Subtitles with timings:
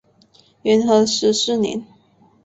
[0.63, 1.85] 元和十四年。